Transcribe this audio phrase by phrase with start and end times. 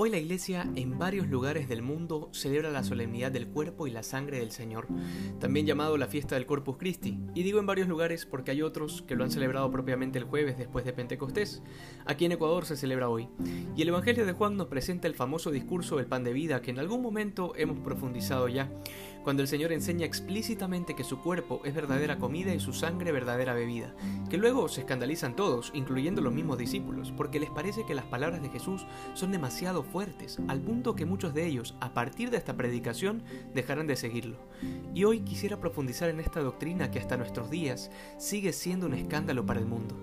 [0.00, 4.04] Hoy la Iglesia en varios lugares del mundo celebra la solemnidad del cuerpo y la
[4.04, 4.86] sangre del Señor,
[5.40, 9.02] también llamado la fiesta del Corpus Christi, y digo en varios lugares porque hay otros
[9.02, 11.64] que lo han celebrado propiamente el jueves después de Pentecostés.
[12.06, 13.28] Aquí en Ecuador se celebra hoy,
[13.74, 16.70] y el Evangelio de Juan nos presenta el famoso discurso del pan de vida que
[16.70, 18.70] en algún momento hemos profundizado ya,
[19.24, 23.52] cuando el Señor enseña explícitamente que su cuerpo es verdadera comida y su sangre verdadera
[23.52, 23.96] bebida,
[24.30, 28.40] que luego se escandalizan todos, incluyendo los mismos discípulos, porque les parece que las palabras
[28.42, 32.56] de Jesús son demasiado fuertes, al punto que muchos de ellos, a partir de esta
[32.56, 33.22] predicación,
[33.54, 34.36] dejarán de seguirlo.
[34.94, 39.44] Y hoy quisiera profundizar en esta doctrina que hasta nuestros días sigue siendo un escándalo
[39.44, 39.96] para el mundo.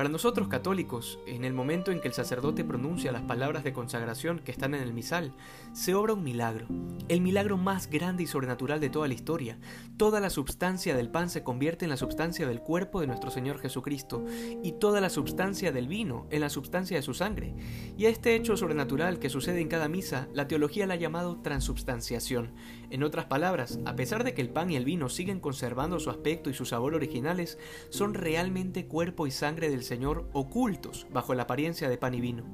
[0.00, 4.38] Para nosotros católicos, en el momento en que el sacerdote pronuncia las palabras de consagración
[4.38, 5.34] que están en el misal,
[5.74, 6.68] se obra un milagro,
[7.08, 9.58] el milagro más grande y sobrenatural de toda la historia.
[9.98, 13.58] Toda la substancia del pan se convierte en la substancia del cuerpo de nuestro Señor
[13.58, 14.24] Jesucristo
[14.62, 17.54] y toda la substancia del vino en la substancia de su sangre.
[17.98, 21.42] Y a este hecho sobrenatural que sucede en cada misa, la teología la ha llamado
[21.42, 22.54] transubstanciación.
[22.88, 26.08] En otras palabras, a pesar de que el pan y el vino siguen conservando su
[26.08, 27.58] aspecto y su sabor originales,
[27.90, 32.44] son realmente cuerpo y sangre del Señor ocultos bajo la apariencia de pan y vino.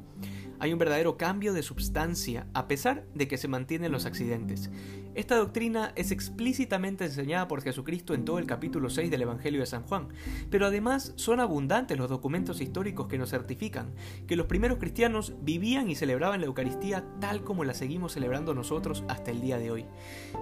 [0.58, 4.70] Hay un verdadero cambio de substancia a pesar de que se mantienen los accidentes.
[5.14, 9.66] Esta doctrina es explícitamente enseñada por Jesucristo en todo el capítulo 6 del Evangelio de
[9.66, 10.08] San Juan,
[10.50, 13.92] pero además son abundantes los documentos históricos que nos certifican
[14.26, 19.04] que los primeros cristianos vivían y celebraban la Eucaristía tal como la seguimos celebrando nosotros
[19.08, 19.84] hasta el día de hoy.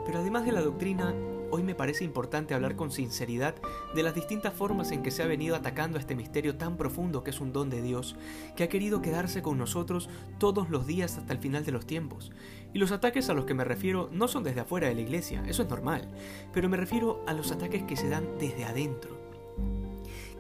[0.07, 1.13] Pero además de la doctrina,
[1.51, 3.55] hoy me parece importante hablar con sinceridad
[3.95, 7.23] de las distintas formas en que se ha venido atacando a este misterio tan profundo
[7.23, 8.17] que es un don de Dios,
[8.57, 12.33] que ha querido quedarse con nosotros todos los días hasta el final de los tiempos.
[12.73, 15.43] Y los ataques a los que me refiero no son desde afuera de la iglesia,
[15.47, 16.09] eso es normal,
[16.53, 19.17] pero me refiero a los ataques que se dan desde adentro.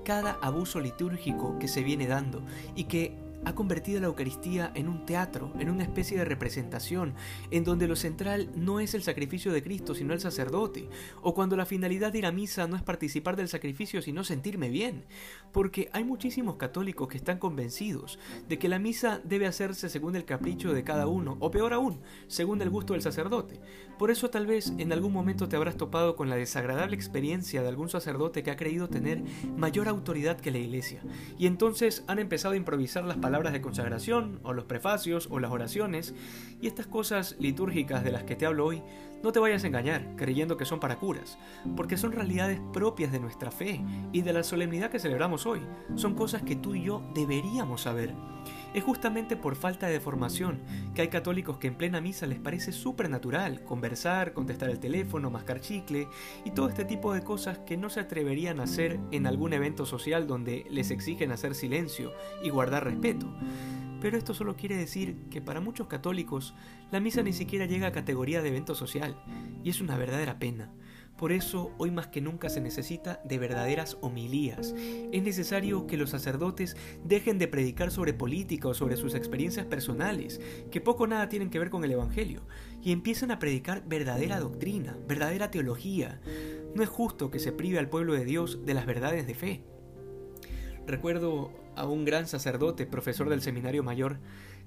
[0.05, 2.43] Cada abuso litúrgico que se viene dando
[2.75, 7.15] y que ha convertido la Eucaristía en un teatro, en una especie de representación,
[7.51, 10.89] en donde lo central no es el sacrificio de Cristo, sino el sacerdote,
[11.23, 14.69] o cuando la finalidad de ir a misa no es participar del sacrificio, sino sentirme
[14.69, 15.05] bien,
[15.53, 20.25] porque hay muchísimos católicos que están convencidos de que la misa debe hacerse según el
[20.25, 23.61] capricho de cada uno, o peor aún, según el gusto del sacerdote.
[23.99, 27.69] Por eso tal vez en algún momento te habrás topado con la desagradable experiencia de
[27.69, 29.23] algún sacerdote que ha creído tener
[29.57, 31.03] mayor autoridad que la iglesia,
[31.39, 35.41] y entonces han empezado a improvisar las palabras palabras de consagración, o los prefacios, o
[35.41, 36.15] las oraciones,
[36.61, 38.81] y estas cosas litúrgicas de las que te hablo hoy,
[39.25, 41.37] no te vayas a engañar creyendo que son para curas,
[41.75, 45.63] porque son realidades propias de nuestra fe y de la solemnidad que celebramos hoy.
[45.97, 48.15] Son cosas que tú y yo deberíamos saber.
[48.75, 50.61] Es justamente por falta de formación
[50.97, 55.31] que hay católicos que en plena misa les parece súper natural conversar, contestar el teléfono,
[55.31, 56.09] mascar chicle
[56.45, 59.87] y todo este tipo de cosas que no se atreverían a hacer en algún evento
[59.87, 63.33] social donde les exigen hacer silencio y guardar respeto.
[64.01, 66.55] Pero esto solo quiere decir que para muchos católicos
[66.91, 69.17] la misa ni siquiera llega a categoría de evento social,
[69.63, 70.73] y es una verdadera pena.
[71.17, 74.75] Por eso hoy más que nunca se necesita de verdaderas homilías.
[75.13, 80.41] Es necesario que los sacerdotes dejen de predicar sobre política o sobre sus experiencias personales,
[80.73, 82.43] que poco o nada tienen que ver con el Evangelio,
[82.83, 86.21] y empiecen a predicar verdadera doctrina, verdadera teología.
[86.75, 89.63] No es justo que se prive al pueblo de Dios de las verdades de fe.
[90.87, 94.19] Recuerdo a un gran sacerdote, profesor del seminario mayor,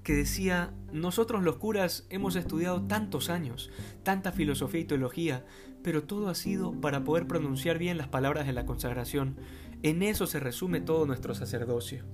[0.02, 3.70] que decía, nosotros los curas hemos estudiado tantos años,
[4.02, 5.44] tanta filosofía y teología,
[5.82, 9.36] pero todo ha sido para poder pronunciar bien las palabras de la consagración.
[9.82, 12.04] En eso se resume todo nuestro sacerdocio.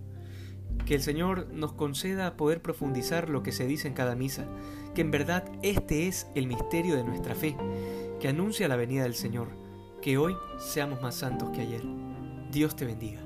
[0.86, 4.46] Que el Señor nos conceda poder profundizar lo que se dice en cada misa,
[4.94, 7.56] que en verdad este es el misterio de nuestra fe,
[8.20, 9.48] que anuncia la venida del Señor,
[10.02, 11.82] que hoy seamos más santos que ayer.
[12.50, 13.23] Dios te bendiga.